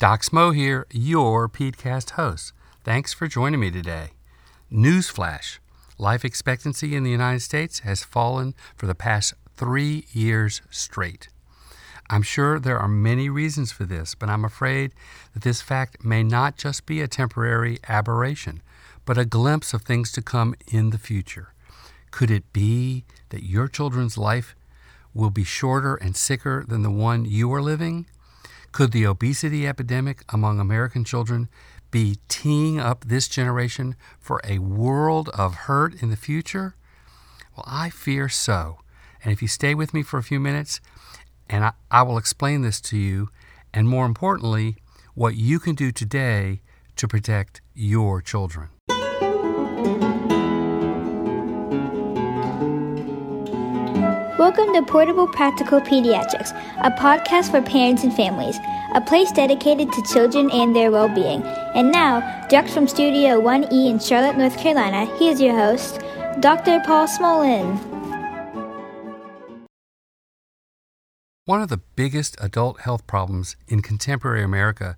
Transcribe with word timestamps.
Doc 0.00 0.22
Smo 0.22 0.54
here, 0.54 0.86
your 0.90 1.46
PEDCast 1.46 2.12
host. 2.12 2.54
Thanks 2.84 3.12
for 3.12 3.28
joining 3.28 3.60
me 3.60 3.70
today. 3.70 4.12
Newsflash 4.72 5.58
life 5.98 6.24
expectancy 6.24 6.96
in 6.96 7.02
the 7.02 7.10
United 7.10 7.40
States 7.40 7.80
has 7.80 8.02
fallen 8.02 8.54
for 8.74 8.86
the 8.86 8.94
past 8.94 9.34
three 9.58 10.06
years 10.10 10.62
straight. 10.70 11.28
I'm 12.08 12.22
sure 12.22 12.58
there 12.58 12.78
are 12.78 12.88
many 12.88 13.28
reasons 13.28 13.72
for 13.72 13.84
this, 13.84 14.14
but 14.14 14.30
I'm 14.30 14.42
afraid 14.42 14.92
that 15.34 15.42
this 15.42 15.60
fact 15.60 16.02
may 16.02 16.22
not 16.22 16.56
just 16.56 16.86
be 16.86 17.02
a 17.02 17.06
temporary 17.06 17.78
aberration, 17.86 18.62
but 19.04 19.18
a 19.18 19.26
glimpse 19.26 19.74
of 19.74 19.82
things 19.82 20.12
to 20.12 20.22
come 20.22 20.54
in 20.66 20.88
the 20.88 20.98
future. 20.98 21.52
Could 22.10 22.30
it 22.30 22.50
be 22.54 23.04
that 23.28 23.44
your 23.44 23.68
children's 23.68 24.16
life 24.16 24.56
will 25.12 25.28
be 25.28 25.44
shorter 25.44 25.94
and 25.94 26.16
sicker 26.16 26.64
than 26.66 26.80
the 26.80 26.90
one 26.90 27.26
you 27.26 27.52
are 27.52 27.60
living? 27.60 28.06
Could 28.72 28.92
the 28.92 29.06
obesity 29.06 29.66
epidemic 29.66 30.22
among 30.28 30.60
American 30.60 31.04
children 31.04 31.48
be 31.90 32.18
teeing 32.28 32.78
up 32.78 33.04
this 33.04 33.26
generation 33.26 33.96
for 34.20 34.40
a 34.44 34.58
world 34.58 35.28
of 35.30 35.54
hurt 35.66 36.00
in 36.00 36.10
the 36.10 36.16
future? 36.16 36.76
Well, 37.56 37.64
I 37.66 37.90
fear 37.90 38.28
so. 38.28 38.78
And 39.22 39.32
if 39.32 39.42
you 39.42 39.48
stay 39.48 39.74
with 39.74 39.92
me 39.92 40.02
for 40.02 40.18
a 40.18 40.22
few 40.22 40.38
minutes, 40.38 40.80
and 41.48 41.64
I, 41.64 41.72
I, 41.90 42.02
will 42.02 42.16
explain 42.16 42.62
this 42.62 42.80
to 42.82 42.96
you, 42.96 43.30
and 43.74 43.88
more 43.88 44.06
importantly, 44.06 44.76
what 45.14 45.34
you 45.34 45.58
can 45.58 45.74
do 45.74 45.90
today 45.90 46.62
to 46.96 47.08
protect 47.08 47.60
your 47.74 48.22
children. 48.22 48.68
Welcome 54.50 54.74
to 54.74 54.82
Portable 54.82 55.28
Practical 55.28 55.80
Pediatrics, 55.80 56.50
a 56.82 56.90
podcast 56.90 57.52
for 57.52 57.62
parents 57.62 58.02
and 58.02 58.12
families, 58.12 58.58
a 58.96 59.00
place 59.00 59.30
dedicated 59.30 59.92
to 59.92 60.02
children 60.12 60.50
and 60.50 60.74
their 60.74 60.90
well 60.90 61.08
being. 61.08 61.40
And 61.76 61.92
now, 61.92 62.18
direct 62.48 62.70
from 62.70 62.88
Studio 62.88 63.40
1E 63.40 63.88
in 63.88 64.00
Charlotte, 64.00 64.36
North 64.36 64.58
Carolina, 64.58 65.06
here's 65.18 65.40
your 65.40 65.54
host, 65.54 66.00
Dr. 66.40 66.82
Paul 66.84 67.06
Smolin. 67.06 67.78
One 71.44 71.62
of 71.62 71.68
the 71.68 71.80
biggest 71.94 72.36
adult 72.40 72.80
health 72.80 73.06
problems 73.06 73.54
in 73.68 73.82
contemporary 73.82 74.42
America 74.42 74.96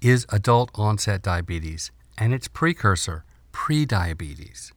is 0.00 0.26
adult 0.30 0.72
onset 0.74 1.22
diabetes 1.22 1.92
and 2.18 2.34
its 2.34 2.48
precursor, 2.48 3.24
prediabetes. 3.52 4.72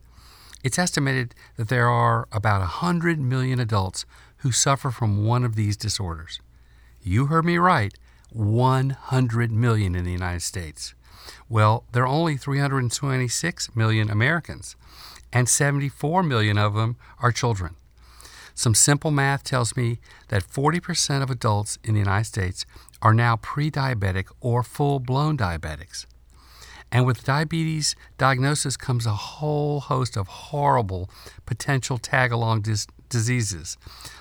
It's 0.64 0.78
estimated 0.78 1.34
that 1.58 1.70
there 1.70 1.90
are 1.90 2.28
about 2.32 2.60
100 2.60 3.20
million 3.20 3.60
adults 3.60 4.06
who 4.38 4.52
suffer 4.52 4.92
from 4.92 5.26
one 5.26 5.44
of 5.44 5.56
these 5.56 5.76
disorders. 5.76 6.40
You 7.02 7.28
heard 7.28 7.46
me 7.46 7.58
right 7.58 7.94
100 8.32 9.52
million 9.52 9.96
in 9.96 10.06
the 10.06 10.12
United 10.12 10.42
States. 10.42 10.94
Well, 11.50 11.84
there 11.92 12.04
are 12.04 12.08
only 12.08 12.38
326 12.38 13.76
million 13.76 14.10
Americans, 14.10 14.76
and 15.34 15.50
74 15.50 16.24
million 16.24 16.58
of 16.58 16.76
them 16.76 16.96
are 17.20 17.32
children. 17.32 17.76
Some 18.54 18.76
simple 18.76 19.12
math 19.12 19.44
tells 19.44 19.76
me 19.76 20.00
that 20.28 20.44
40% 20.44 21.24
of 21.24 21.30
adults 21.30 21.80
in 21.84 21.94
the 21.94 22.00
United 22.00 22.26
States 22.26 22.66
are 23.02 23.14
now 23.14 23.38
pre 23.38 23.72
diabetic 23.72 24.28
or 24.40 24.62
full 24.62 25.00
blown 25.00 25.38
diabetics. 25.38 26.06
And 26.92 27.06
with 27.06 27.24
diabetes 27.24 27.96
diagnosis 28.18 28.76
comes 28.76 29.06
a 29.06 29.12
whole 29.12 29.80
host 29.80 30.18
of 30.18 30.28
horrible 30.28 31.10
potential 31.46 31.98
tag 31.98 32.32
along 32.32 32.62
dis- 32.62 32.88
diseases 33.10 33.78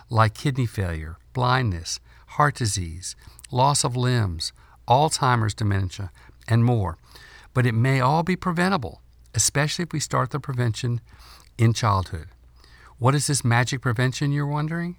like 0.08 0.34
kidney 0.34 0.66
failure, 0.66 1.16
blindness, 1.32 2.00
heart 2.26 2.54
disease, 2.54 3.16
loss 3.50 3.82
of 3.84 3.96
limbs, 3.96 4.52
Alzheimer's 4.86 5.54
dementia, 5.54 6.10
and 6.46 6.64
more. 6.64 6.96
But 7.54 7.66
it 7.66 7.74
may 7.74 8.00
all 8.00 8.22
be 8.22 8.36
preventable, 8.36 9.00
especially 9.34 9.84
if 9.84 9.92
we 9.92 10.00
start 10.00 10.30
the 10.30 10.40
prevention 10.40 11.00
in 11.58 11.72
childhood. 11.72 12.28
What 12.98 13.14
is 13.14 13.26
this 13.26 13.44
magic 13.44 13.80
prevention, 13.80 14.30
you're 14.32 14.46
wondering? 14.46 14.96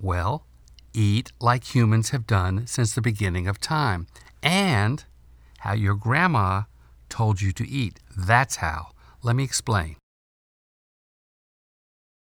Well, 0.00 0.44
eat 0.92 1.32
like 1.40 1.74
humans 1.74 2.10
have 2.10 2.26
done 2.26 2.66
since 2.66 2.94
the 2.94 3.00
beginning 3.00 3.46
of 3.46 3.60
time, 3.60 4.06
and 4.42 5.04
how 5.58 5.74
your 5.74 5.94
grandma 5.94 6.62
told 7.08 7.40
you 7.40 7.52
to 7.52 7.68
eat. 7.68 8.00
That's 8.16 8.56
how. 8.56 8.88
Let 9.22 9.36
me 9.36 9.44
explain. 9.44 9.96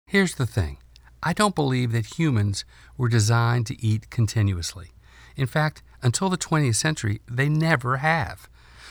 Here's 0.07 0.37
the 0.37 0.47
thing 0.47 0.79
I 1.23 1.33
don't 1.33 1.55
believe 1.55 1.93
that 1.93 2.19
humans 2.19 2.65
were 2.97 3.09
designed 3.09 3.67
to 3.67 3.85
eat 3.85 4.11
continuously. 4.11 4.93
In 5.37 5.47
fact, 5.47 5.83
until 6.03 6.29
the 6.29 6.39
20th 6.39 6.77
century, 6.77 7.21
they 7.31 7.49
never 7.49 7.99
have. 7.99 8.49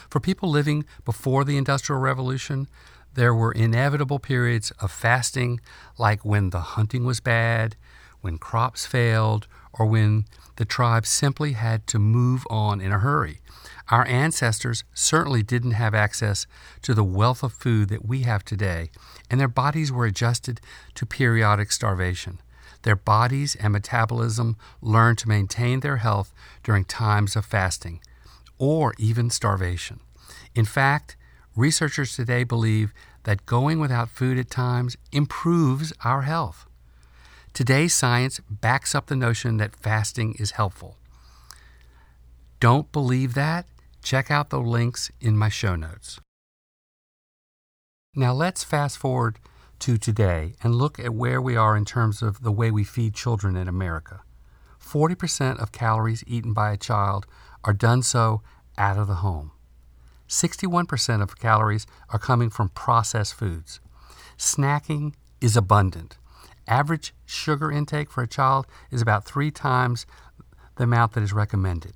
For 0.10 0.20
people 0.20 0.50
living 0.50 0.86
before 1.06 1.44
the 1.44 1.58
Industrial 1.58 2.00
Revolution, 2.00 2.68
there 3.14 3.34
were 3.34 3.52
inevitable 3.52 4.20
periods 4.20 4.72
of 4.80 4.92
fasting, 4.92 5.60
like 5.98 6.24
when 6.24 6.52
the 6.52 6.60
hunting 6.60 7.04
was 7.04 7.20
bad, 7.20 7.76
when 8.22 8.38
crops 8.38 8.86
failed, 8.86 9.48
or 9.74 9.86
when 9.86 10.26
the 10.58 10.66
tribe 10.66 11.06
simply 11.06 11.54
had 11.54 11.86
to 11.88 12.00
move 12.00 12.46
on 12.50 12.82
in 12.82 12.92
a 12.92 13.00
hurry. 13.00 13.40
Our 13.90 14.06
ancestors 14.08 14.84
certainly 14.94 15.44
didn't 15.44 15.72
have 15.72 15.94
access 15.94 16.46
to 16.82 16.94
the 16.94 17.04
wealth 17.04 17.42
of 17.42 17.54
food 17.54 17.90
that 17.90 18.06
we 18.06 18.24
have 18.24 18.44
today, 18.44 18.90
and 19.30 19.40
their 19.40 19.48
bodies 19.48 19.92
were 19.92 20.06
adjusted 20.06 20.60
to 20.96 21.06
periodic 21.06 21.72
starvation. 21.72 22.40
Their 22.84 22.96
bodies 22.96 23.56
and 23.56 23.74
metabolism 23.74 24.58
learned 24.82 25.18
to 25.20 25.30
maintain 25.30 25.80
their 25.80 25.98
health 25.98 26.34
during 26.64 26.86
times 26.86 27.36
of 27.36 27.46
fasting 27.46 28.02
or 28.58 28.94
even 28.98 29.30
starvation. 29.30 30.00
In 30.54 30.66
fact, 30.66 31.16
researchers 31.56 32.16
today 32.16 32.44
believe 32.44 32.94
that 33.24 33.46
going 33.46 33.80
without 33.80 34.10
food 34.10 34.38
at 34.38 34.50
times 34.50 34.98
improves 35.12 35.94
our 36.04 36.24
health. 36.24 36.67
Today's 37.58 37.96
science 37.96 38.40
backs 38.52 38.94
up 38.94 39.08
the 39.08 39.16
notion 39.16 39.58
that 39.58 39.76
fasting 39.76 40.36
is 40.38 40.52
helpful. 40.52 40.96
Don't 42.60 42.92
believe 42.92 43.34
that? 43.34 43.66
Check 44.04 44.30
out 44.30 44.52
the 44.52 44.60
links 44.60 45.10
in 45.20 45.36
my 45.36 45.50
show 45.50 45.76
notes. 45.76 46.20
Now 48.14 48.32
let's 48.32 48.64
fast 48.64 49.00
forward 49.00 49.40
to 49.80 49.98
today 49.98 50.54
and 50.62 50.76
look 50.76 51.00
at 51.00 51.16
where 51.16 51.42
we 51.42 51.56
are 51.56 51.76
in 51.76 51.84
terms 51.84 52.22
of 52.22 52.44
the 52.44 52.52
way 52.52 52.70
we 52.70 52.84
feed 52.84 53.16
children 53.16 53.56
in 53.56 53.68
America. 53.68 54.22
40% 54.80 55.60
of 55.60 55.72
calories 55.72 56.24
eaten 56.28 56.54
by 56.54 56.72
a 56.72 56.78
child 56.78 57.26
are 57.64 57.74
done 57.74 58.04
so 58.04 58.44
out 58.78 59.00
of 59.00 59.08
the 59.08 59.26
home. 59.26 59.50
61% 60.30 61.24
of 61.24 61.40
calories 61.40 61.88
are 62.10 62.20
coming 62.20 62.52
from 62.52 62.70
processed 62.70 63.34
foods. 63.34 63.80
Snacking 64.38 65.16
is 65.42 65.58
abundant. 65.58 66.20
Average 66.68 67.14
sugar 67.26 67.72
intake 67.72 68.12
for 68.12 68.24
a 68.24 68.28
child 68.28 68.68
is 68.92 69.02
about 69.02 69.26
three 69.26 69.52
times 69.52 70.06
the 70.76 70.84
amount 70.84 71.14
that 71.14 71.24
is 71.24 71.34
recommended. 71.34 71.96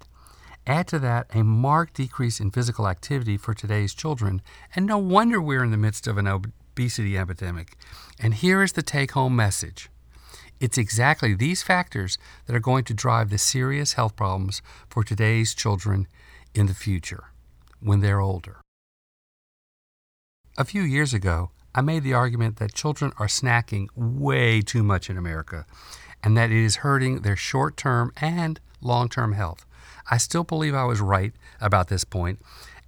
Add 0.66 0.88
to 0.90 1.00
that 1.00 1.28
a 1.36 1.44
marked 1.44 1.96
decrease 1.96 2.40
in 2.40 2.52
physical 2.52 2.88
activity 2.88 3.36
for 3.36 3.54
today's 3.54 3.94
children, 3.94 4.42
and 4.76 4.86
no 4.86 4.98
wonder 4.98 5.42
we're 5.42 5.64
in 5.64 5.72
the 5.72 5.78
midst 5.78 6.08
of 6.08 6.18
an 6.18 6.28
obesity 6.28 7.18
epidemic. 7.18 7.76
And 8.20 8.36
here 8.36 8.62
is 8.62 8.74
the 8.74 8.84
take 8.84 9.12
home 9.12 9.36
message 9.36 9.90
it's 10.62 10.78
exactly 10.78 11.34
these 11.34 11.64
factors 11.64 12.20
that 12.46 12.56
are 12.56 12.59
going 12.59 12.84
to 12.84 12.94
drive 12.94 13.32
the 13.32 13.40
serious 13.40 13.94
health 13.94 14.16
problems 14.16 14.62
for 14.88 15.03
today's 15.03 15.56
children 15.56 16.08
in 16.53 16.68
the 16.68 16.76
future 16.76 17.24
when 17.80 18.00
they're 18.00 18.20
older. 18.20 18.62
A 20.59 20.64
few 20.64 20.84
years 20.84 21.16
ago, 21.16 21.50
I 21.74 21.82
made 21.82 22.04
the 22.04 22.14
argument 22.14 22.58
that 22.58 22.74
children 22.74 23.14
are 23.18 23.28
snacking 23.28 23.88
way 23.96 24.62
too 24.62 24.84
much 24.84 25.09
in 25.09 25.18
America 25.18 25.66
and 26.24 26.38
that 26.38 26.52
it 26.52 26.64
is 26.64 26.78
hurting 26.78 27.22
their 27.22 27.36
short 27.36 27.78
term 27.78 28.12
and 28.18 28.59
long 28.82 29.09
term 29.09 29.34
health. 29.34 29.66
I 30.09 30.18
still 30.18 30.44
believe 30.44 30.76
I 30.76 30.84
was 30.84 31.00
right 31.00 31.34
about 31.59 31.88
this 31.88 32.04
point, 32.04 32.40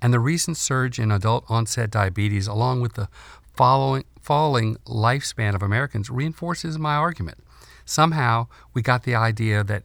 and 0.02 0.14
the 0.14 0.20
recent 0.20 0.58
surge 0.58 1.00
in 1.00 1.12
adult 1.12 1.46
onset 1.48 1.90
diabetes, 1.90 2.48
along 2.48 2.82
with 2.82 2.94
the 2.94 3.08
following, 3.56 4.04
falling 4.22 4.76
lifespan 4.86 5.56
of 5.56 5.64
Americans, 5.64 6.10
reinforces 6.10 6.78
my 6.78 6.96
argument. 6.96 7.38
Somehow, 7.86 8.48
we 8.74 8.82
got 8.82 9.04
the 9.04 9.16
idea 9.16 9.64
that 9.64 9.84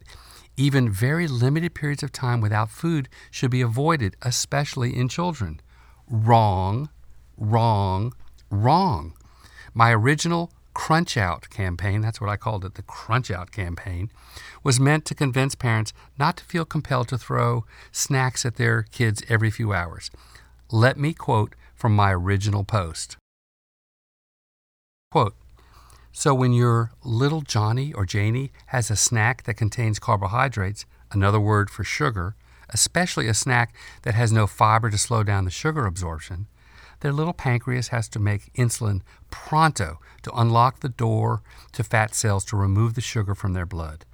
even 0.57 0.91
very 0.91 1.27
limited 1.27 1.73
periods 1.73 2.03
of 2.03 2.11
time 2.11 2.41
without 2.41 2.69
food 2.69 3.07
should 3.31 3.51
be 3.51 3.61
avoided, 3.61 4.15
especially 4.21 4.95
in 4.95 5.07
children. 5.07 5.61
Wrong, 6.09 6.89
wrong, 7.37 8.13
wrong. 8.49 9.13
My 9.73 9.91
original 9.91 10.51
Crunch 10.73 11.17
Out 11.17 11.49
campaign, 11.49 12.01
that's 12.01 12.21
what 12.21 12.29
I 12.29 12.37
called 12.37 12.63
it, 12.63 12.75
the 12.75 12.81
Crunch 12.81 13.29
Out 13.29 13.51
campaign, 13.51 14.09
was 14.63 14.79
meant 14.79 15.05
to 15.05 15.15
convince 15.15 15.55
parents 15.55 15.93
not 16.17 16.37
to 16.37 16.45
feel 16.45 16.65
compelled 16.65 17.09
to 17.09 17.17
throw 17.17 17.65
snacks 17.91 18.45
at 18.45 18.55
their 18.55 18.83
kids 18.83 19.23
every 19.27 19.51
few 19.51 19.73
hours. 19.73 20.09
Let 20.71 20.97
me 20.97 21.13
quote 21.13 21.55
from 21.75 21.95
my 21.95 22.13
original 22.13 22.63
post. 22.63 23.17
Quote, 25.11 25.35
so 26.11 26.33
when 26.33 26.53
your 26.53 26.91
little 27.03 27.41
Johnny 27.41 27.93
or 27.93 28.05
Janie 28.05 28.51
has 28.67 28.91
a 28.91 28.95
snack 28.95 29.43
that 29.43 29.55
contains 29.55 29.99
carbohydrates, 29.99 30.85
another 31.11 31.39
word 31.39 31.69
for 31.69 31.83
sugar, 31.83 32.35
especially 32.69 33.27
a 33.27 33.33
snack 33.33 33.73
that 34.03 34.13
has 34.13 34.31
no 34.31 34.45
fiber 34.45 34.89
to 34.89 34.97
slow 34.97 35.23
down 35.23 35.45
the 35.45 35.51
sugar 35.51 35.85
absorption, 35.85 36.47
their 37.01 37.13
little 37.13 37.33
pancreas 37.33 37.89
has 37.89 38.07
to 38.09 38.19
make 38.19 38.53
insulin 38.53 39.01
pronto 39.31 39.99
to 40.23 40.31
unlock 40.33 40.79
the 40.79 40.89
door 40.89 41.41
to 41.71 41.83
fat 41.83 42.13
cells 42.13 42.45
to 42.45 42.57
remove 42.57 42.93
the 42.93 43.01
sugar 43.01 43.35
from 43.35 43.53
their 43.53 43.65
blood. 43.65 44.05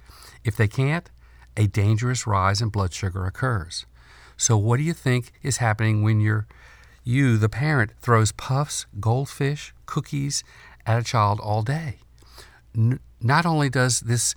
If 0.44 0.56
they 0.56 0.68
can't, 0.68 1.10
a 1.56 1.66
dangerous 1.66 2.26
rise 2.26 2.60
in 2.60 2.68
blood 2.68 2.92
sugar 2.92 3.24
occurs. 3.24 3.86
So, 4.36 4.56
what 4.56 4.76
do 4.76 4.82
you 4.82 4.92
think 4.92 5.32
is 5.42 5.56
happening 5.56 6.02
when 6.02 6.20
you're, 6.20 6.46
you, 7.02 7.38
the 7.38 7.48
parent, 7.48 7.92
throws 8.00 8.32
puffs, 8.32 8.86
goldfish, 9.00 9.74
cookies 9.86 10.44
at 10.84 11.00
a 11.00 11.04
child 11.04 11.40
all 11.40 11.62
day? 11.62 12.00
N- 12.76 13.00
not 13.20 13.46
only 13.46 13.70
does 13.70 14.00
this 14.00 14.34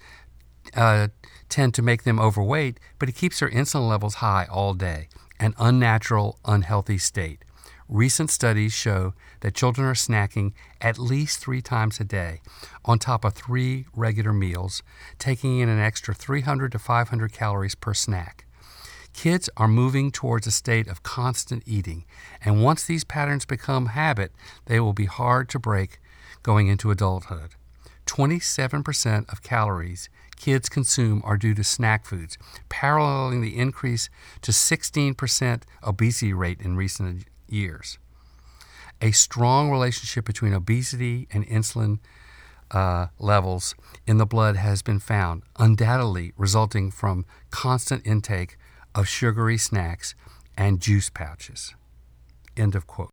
uh, 0.76 1.10
tend 1.50 1.74
to 1.74 1.82
make 1.82 2.04
them 2.04 2.20
overweight, 2.20 2.80
but 2.98 3.10
it 3.10 3.16
keeps 3.16 3.40
their 3.40 3.50
insulin 3.50 3.90
levels 3.90 4.16
high 4.16 4.48
all 4.50 4.74
day, 4.74 5.10
an 5.40 5.54
unnatural, 5.60 6.40
unhealthy 6.46 6.98
state. 6.98 7.44
Recent 7.90 8.30
studies 8.30 8.72
show 8.72 9.16
that 9.40 9.56
children 9.56 9.88
are 9.88 9.96
snacking 9.96 10.54
at 10.80 11.00
least 11.00 11.40
three 11.40 11.60
times 11.60 12.00
a 12.00 12.04
day, 12.04 12.40
on 12.86 13.00
top 13.00 13.26
of 13.26 13.34
three 13.34 13.88
regular 13.96 14.32
meals, 14.32 14.84
taking 15.18 15.58
in 15.58 15.70
an 15.70 15.80
extra 15.80 16.14
300 16.14 16.72
to 16.74 16.78
500 16.78 17.34
calories 17.34 17.74
per 17.74 17.96
snack. 17.96 18.46
Kids 19.14 19.50
are 19.58 19.68
moving 19.68 20.12
towards 20.12 20.46
a 20.46 20.52
state 20.52 20.88
of 20.88 21.02
constant 21.02 21.64
eating, 21.66 22.06
and 22.46 22.64
once 22.64 22.86
these 22.86 23.04
patterns 23.04 23.44
become 23.44 23.88
habit, 23.88 24.34
they 24.68 24.80
will 24.80 24.94
be 24.94 25.06
hard 25.06 25.50
to 25.50 25.58
break 25.58 26.00
going 26.44 26.68
into 26.68 26.92
adulthood. 26.92 27.56
27% 28.06 29.32
of 29.32 29.42
calories 29.42 30.10
kids 30.36 30.70
consume 30.70 31.24
are 31.26 31.38
due 31.38 31.56
to 31.56 31.64
snack 31.64 32.06
foods, 32.06 32.38
paralleling 32.70 33.42
the 33.42 33.58
increase 33.58 34.12
to 34.44 34.52
16% 34.52 35.64
obesity 35.84 36.34
rate 36.34 36.62
in 36.62 36.78
recent 36.78 37.26
years. 37.52 37.98
A 39.02 39.12
strong 39.12 39.72
relationship 39.72 40.26
between 40.26 40.54
obesity 40.54 41.28
and 41.32 41.48
insulin 41.48 42.00
uh, 42.72 43.08
levels 43.18 43.76
in 44.06 44.18
the 44.18 44.26
blood 44.26 44.56
has 44.56 44.82
been 44.82 45.00
found, 45.00 45.44
undoubtedly 45.58 46.34
resulting 46.38 46.92
from 46.92 47.26
constant 47.50 48.06
intake 48.06 48.58
of 48.94 49.08
sugary 49.08 49.58
snacks 49.58 50.16
and 50.58 50.82
juice 50.82 51.10
pouches. 51.10 51.74
End 52.58 52.76
of 52.76 52.86
quote. 52.86 53.12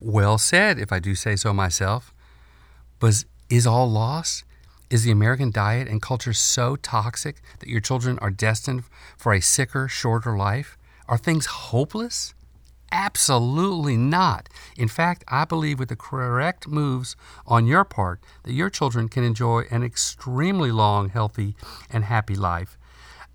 Well 0.00 0.38
said, 0.38 0.78
if 0.78 0.92
I 0.92 0.98
do 0.98 1.14
say 1.14 1.36
so 1.36 1.52
myself. 1.52 2.12
But 2.98 3.24
is 3.48 3.66
all 3.66 3.90
lost? 3.90 4.44
Is 4.90 5.04
the 5.04 5.12
American 5.12 5.50
diet 5.50 5.86
and 5.88 6.02
culture 6.02 6.32
so 6.32 6.74
toxic 6.74 7.36
that 7.60 7.68
your 7.68 7.80
children 7.80 8.18
are 8.18 8.30
destined 8.30 8.84
for 9.16 9.32
a 9.32 9.40
sicker, 9.40 9.86
shorter 9.86 10.36
life? 10.36 10.76
Are 11.06 11.18
things 11.18 11.46
hopeless? 11.46 12.34
Absolutely 12.92 13.96
not. 13.96 14.48
In 14.76 14.88
fact, 14.88 15.24
I 15.28 15.44
believe 15.44 15.78
with 15.78 15.90
the 15.90 15.96
correct 15.96 16.66
moves 16.66 17.14
on 17.46 17.66
your 17.66 17.84
part 17.84 18.20
that 18.42 18.52
your 18.52 18.68
children 18.68 19.08
can 19.08 19.22
enjoy 19.22 19.64
an 19.70 19.82
extremely 19.82 20.72
long, 20.72 21.10
healthy, 21.10 21.54
and 21.88 22.04
happy 22.04 22.34
life. 22.34 22.76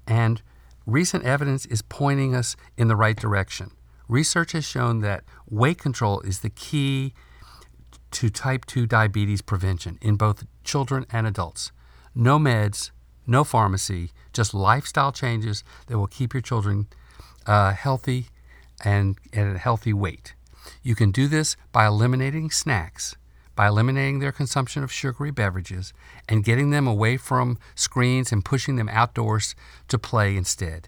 And 0.06 0.42
recent 0.86 1.24
evidence 1.24 1.66
is 1.66 1.82
pointing 1.82 2.36
us 2.36 2.56
in 2.78 2.90
the 2.90 2.96
right 2.96 3.16
direction. 3.16 3.72
Research 4.08 4.52
has 4.52 4.66
shown 4.66 5.00
that 5.02 5.24
weight 5.50 5.78
control 5.80 6.20
is 6.22 6.40
the 6.40 6.50
key 6.50 7.14
to 8.12 8.30
type 8.30 8.66
2 8.66 8.86
diabetes 8.86 9.42
prevention 9.42 9.98
in 10.02 10.16
both 10.16 10.46
children 10.64 11.06
and 11.12 11.26
adults. 11.26 11.72
No 12.14 12.38
meds, 12.38 12.92
no 13.26 13.44
pharmacy, 13.44 14.12
just 14.32 14.54
lifestyle 14.54 15.12
changes 15.12 15.64
that 15.88 15.98
will 15.98 16.08
keep 16.08 16.34
your 16.34 16.42
children 16.42 16.88
uh, 17.48 17.74
healthy 17.74 18.28
and 18.86 19.18
at 19.34 19.56
a 19.56 19.58
healthy 19.58 19.92
weight. 19.92 20.36
You 20.82 20.96
can 20.96 21.12
do 21.12 21.28
this 21.28 21.58
by 21.72 21.88
eliminating 21.88 22.52
snacks, 22.52 23.18
by 23.56 23.68
eliminating 23.68 24.20
their 24.20 24.32
consumption 24.32 24.84
of 24.84 24.92
sugary 24.92 25.32
beverages, 25.32 25.94
and 26.30 26.44
getting 26.44 26.70
them 26.70 26.88
away 26.88 27.18
from 27.18 27.58
screens 27.74 28.32
and 28.32 28.46
pushing 28.46 28.76
them 28.76 28.90
outdoors 28.90 29.56
to 29.88 29.98
play 29.98 30.38
instead. 30.38 30.88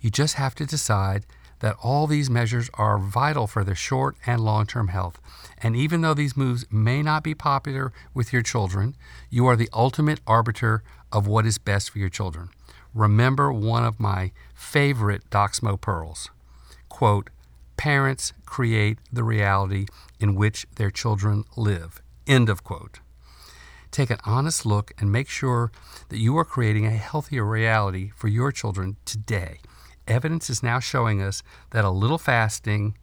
You 0.00 0.10
just 0.10 0.34
have 0.34 0.54
to 0.56 0.66
decide 0.66 1.26
that 1.60 1.76
all 1.82 2.06
these 2.06 2.28
measures 2.28 2.68
are 2.74 2.98
vital 2.98 3.46
for 3.46 3.64
their 3.64 3.74
short 3.74 4.16
and 4.26 4.40
long 4.40 4.66
term 4.66 4.88
health. 4.88 5.18
And 5.58 5.74
even 5.74 6.02
though 6.02 6.14
these 6.14 6.36
moves 6.36 6.66
may 6.70 7.02
not 7.02 7.24
be 7.24 7.34
popular 7.34 7.92
with 8.12 8.32
your 8.32 8.42
children, 8.42 8.94
you 9.30 9.46
are 9.46 9.56
the 9.56 9.70
ultimate 9.72 10.20
arbiter 10.26 10.82
of 11.10 11.26
what 11.26 11.46
is 11.46 11.58
best 11.58 11.90
for 11.90 11.98
your 11.98 12.10
children. 12.10 12.50
Remember 12.94 13.52
one 13.52 13.84
of 13.84 13.98
my 13.98 14.32
favorite 14.54 15.28
Doc 15.30 15.52
Smo 15.52 15.80
pearls 15.80 16.30
quote, 16.88 17.30
parents 17.76 18.32
create 18.44 18.98
the 19.12 19.24
reality 19.24 19.86
in 20.18 20.34
which 20.34 20.66
their 20.76 20.90
children 20.90 21.44
live, 21.56 22.00
end 22.26 22.48
of 22.48 22.64
quote. 22.64 23.00
Take 23.90 24.10
an 24.10 24.18
honest 24.24 24.66
look 24.66 24.92
and 24.98 25.12
make 25.12 25.28
sure 25.28 25.70
that 26.08 26.18
you 26.18 26.36
are 26.36 26.44
creating 26.44 26.86
a 26.86 26.90
healthier 26.90 27.44
reality 27.44 28.10
for 28.14 28.28
your 28.28 28.52
children 28.52 28.96
today. 29.04 29.60
Evidence 30.06 30.50
is 30.50 30.62
now 30.62 30.80
showing 30.80 31.22
us 31.22 31.42
that 31.70 31.84
a 31.84 31.90
little 31.90 32.18
fasting, 32.18 32.96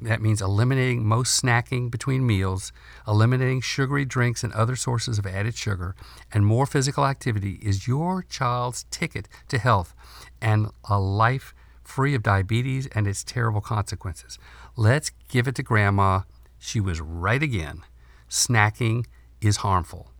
that 0.00 0.22
means 0.22 0.40
eliminating 0.40 1.04
most 1.04 1.42
snacking 1.42 1.90
between 1.90 2.26
meals, 2.26 2.72
eliminating 3.06 3.60
sugary 3.60 4.04
drinks 4.04 4.44
and 4.44 4.52
other 4.52 4.76
sources 4.76 5.18
of 5.18 5.26
added 5.26 5.56
sugar, 5.56 5.96
and 6.32 6.46
more 6.46 6.66
physical 6.66 7.04
activity 7.04 7.58
is 7.60 7.88
your 7.88 8.22
child's 8.22 8.84
ticket 8.90 9.28
to 9.48 9.58
health 9.58 9.94
and 10.40 10.68
a 10.88 10.98
life 11.00 11.54
free 11.88 12.14
of 12.14 12.22
diabetes 12.22 12.86
and 12.88 13.06
its 13.06 13.24
terrible 13.24 13.62
consequences. 13.62 14.38
Let's 14.76 15.10
give 15.28 15.48
it 15.48 15.54
to 15.54 15.62
Grandma. 15.62 16.20
She 16.58 16.80
was 16.80 17.00
right 17.00 17.42
again. 17.42 17.82
Snacking 18.28 19.06
is 19.40 19.58
harmful. 19.58 20.10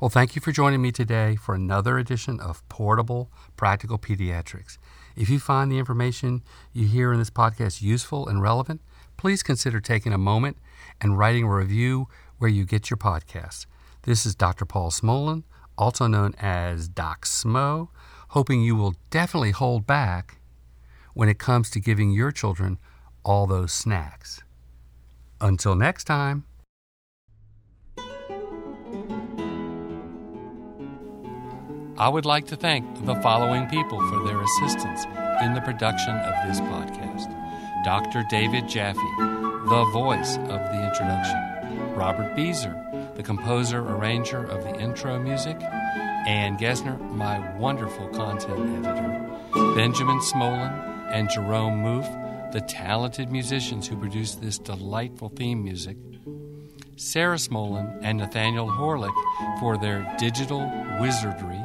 Well, 0.00 0.08
thank 0.08 0.34
you 0.34 0.40
for 0.40 0.50
joining 0.50 0.82
me 0.82 0.92
today 0.92 1.36
for 1.36 1.54
another 1.54 1.98
edition 1.98 2.40
of 2.40 2.66
Portable 2.68 3.30
Practical 3.56 3.98
Pediatrics. 3.98 4.78
If 5.14 5.28
you 5.28 5.38
find 5.38 5.70
the 5.70 5.78
information 5.78 6.42
you 6.72 6.86
hear 6.86 7.12
in 7.12 7.18
this 7.18 7.30
podcast 7.30 7.82
useful 7.82 8.28
and 8.28 8.42
relevant, 8.42 8.80
please 9.16 9.42
consider 9.42 9.80
taking 9.80 10.12
a 10.12 10.18
moment 10.18 10.56
and 11.00 11.18
writing 11.18 11.44
a 11.44 11.54
review 11.54 12.08
where 12.38 12.50
you 12.50 12.64
get 12.64 12.90
your 12.90 12.98
podcasts. 12.98 13.66
This 14.02 14.24
is 14.24 14.34
Dr. 14.34 14.64
Paul 14.64 14.90
Smolin, 14.90 15.44
also 15.78 16.06
known 16.06 16.34
as 16.38 16.88
Doc 16.88 17.24
Smo, 17.26 17.88
hoping 18.28 18.62
you 18.62 18.76
will 18.76 18.94
definitely 19.10 19.52
hold 19.52 19.86
back 19.86 20.38
when 21.14 21.28
it 21.28 21.38
comes 21.38 21.70
to 21.70 21.80
giving 21.80 22.10
your 22.10 22.30
children 22.30 22.78
all 23.24 23.46
those 23.46 23.72
snacks. 23.72 24.42
Until 25.40 25.74
next 25.74 26.04
time. 26.04 26.44
I 31.98 32.10
would 32.10 32.26
like 32.26 32.46
to 32.48 32.56
thank 32.56 33.06
the 33.06 33.14
following 33.16 33.66
people 33.68 33.98
for 34.10 34.22
their 34.26 34.42
assistance 34.42 35.04
in 35.42 35.54
the 35.54 35.62
production 35.62 36.14
of 36.14 36.46
this 36.46 36.60
podcast 36.60 37.32
Dr. 37.84 38.24
David 38.28 38.68
Jaffe, 38.68 39.00
the 39.18 39.88
voice 39.92 40.36
of 40.36 40.48
the 40.48 40.86
introduction, 40.86 41.94
Robert 41.94 42.34
Beezer, 42.36 43.12
the 43.14 43.22
composer 43.22 43.78
arranger 43.80 44.44
of 44.44 44.64
the 44.64 44.78
intro 44.78 45.18
music, 45.18 45.56
Ann 46.26 46.58
Gesner, 46.58 46.98
my 47.12 47.56
wonderful 47.56 48.08
content 48.08 48.84
editor, 48.84 49.74
Benjamin 49.76 50.18
Smolin, 50.18 50.72
and 51.12 51.30
Jerome 51.30 51.84
Moof, 51.84 52.52
the 52.52 52.60
talented 52.62 53.30
musicians 53.30 53.86
who 53.86 53.96
produced 53.96 54.40
this 54.40 54.58
delightful 54.58 55.28
theme 55.28 55.62
music, 55.62 55.96
Sarah 56.96 57.36
Smolin 57.36 57.98
and 58.02 58.18
Nathaniel 58.18 58.68
Horlick 58.68 59.14
for 59.60 59.78
their 59.78 60.12
digital 60.18 60.68
wizardry, 61.00 61.60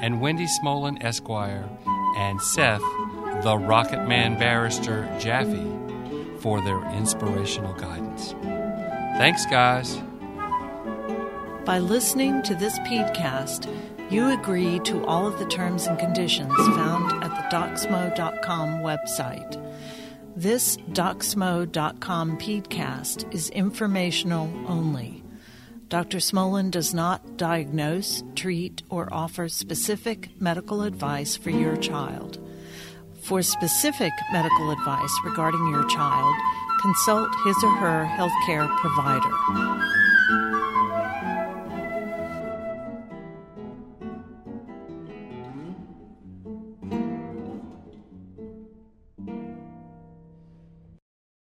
and 0.00 0.20
Wendy 0.20 0.46
Smolin 0.46 1.02
Esquire 1.02 1.68
and 2.16 2.40
Seth, 2.40 2.82
the 3.42 3.56
Rocket 3.58 4.06
Man 4.06 4.38
Barrister 4.38 5.08
Jaffe, 5.18 6.38
for 6.40 6.60
their 6.60 6.82
inspirational 6.92 7.72
guidance. 7.74 8.34
Thanks, 9.16 9.46
guys. 9.46 10.00
By 11.70 11.78
listening 11.78 12.42
to 12.42 12.56
this 12.56 12.76
podcast, 12.80 13.72
you 14.10 14.32
agree 14.32 14.80
to 14.80 15.04
all 15.06 15.24
of 15.24 15.38
the 15.38 15.46
terms 15.46 15.86
and 15.86 15.96
conditions 16.00 16.52
found 16.56 17.22
at 17.22 17.30
the 17.30 17.56
DocSmo.com 17.56 18.80
website. 18.80 19.54
This 20.34 20.78
DocSmo.com 20.78 22.38
podcast 22.38 23.32
is 23.32 23.50
informational 23.50 24.52
only. 24.66 25.22
Dr. 25.86 26.18
Smolin 26.18 26.72
does 26.72 26.92
not 26.92 27.36
diagnose, 27.36 28.24
treat, 28.34 28.82
or 28.88 29.08
offer 29.14 29.48
specific 29.48 30.28
medical 30.40 30.82
advice 30.82 31.36
for 31.36 31.50
your 31.50 31.76
child. 31.76 32.44
For 33.22 33.42
specific 33.42 34.12
medical 34.32 34.72
advice 34.72 35.16
regarding 35.24 35.68
your 35.68 35.86
child, 35.86 36.34
consult 36.80 37.30
his 37.44 37.62
or 37.62 37.76
her 37.76 38.06
healthcare 38.06 38.68
provider. 38.78 40.19